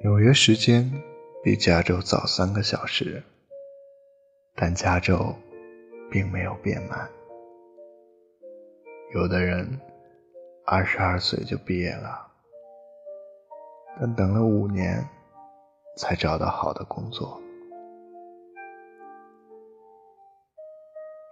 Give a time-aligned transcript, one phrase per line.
[0.00, 1.02] 纽约时间
[1.42, 3.22] 比加州早三个小时，
[4.54, 5.34] 但加州
[6.10, 7.10] 并没有变慢。
[9.14, 9.80] 有的人
[10.66, 12.30] 二十二岁就毕业了，
[13.98, 15.02] 但等了五年
[15.96, 17.40] 才找到好的工作。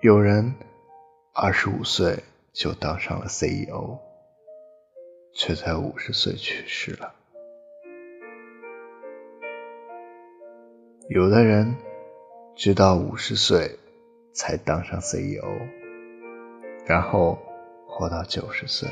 [0.01, 0.55] 有人
[1.35, 2.25] 二十五岁
[2.55, 3.99] 就当上了 CEO，
[5.35, 7.15] 却在五十岁去世了。
[11.09, 11.77] 有的人
[12.57, 13.79] 直到五十岁
[14.33, 15.45] 才当上 CEO，
[16.87, 17.39] 然后
[17.87, 18.89] 活到九十岁。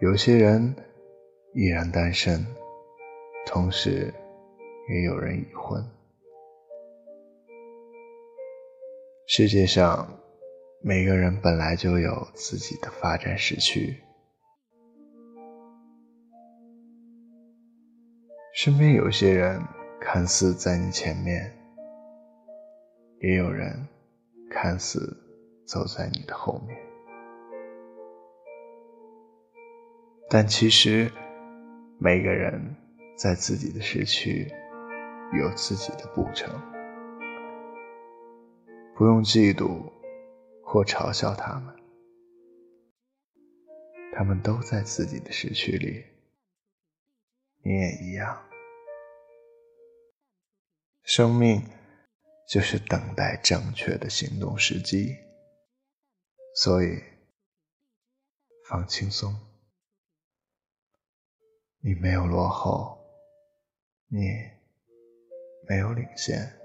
[0.00, 0.74] 有些人
[1.52, 2.44] 依然单身，
[3.46, 4.12] 同时
[4.88, 5.80] 也有人已婚。
[9.28, 10.18] 世界上
[10.82, 14.02] 每个人本来就有自己的发展时区。
[18.54, 19.60] 身边有些人
[20.00, 21.52] 看似在你前面，
[23.18, 23.84] 也有人
[24.48, 25.00] 看似
[25.66, 26.78] 走在你的后面，
[30.30, 31.10] 但其实
[31.98, 32.76] 每个人
[33.18, 34.46] 在自己的时区
[35.36, 36.48] 有自己的步程，
[38.94, 39.82] 不用嫉妒
[40.62, 41.74] 或嘲笑他们，
[44.12, 46.13] 他们都在自己的时区里。
[47.66, 48.46] 你也一样，
[51.02, 51.66] 生命
[52.46, 55.16] 就是等待正确的行动时机，
[56.56, 57.02] 所以
[58.68, 59.34] 放轻松。
[61.80, 62.98] 你没有落后，
[64.08, 64.20] 你
[65.66, 66.60] 没有领先，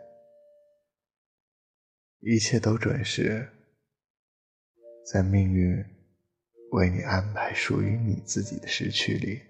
[2.19, 3.49] 一切都准时，
[5.09, 5.81] 在命运
[6.71, 9.48] 为你安排属于你自己的时区里。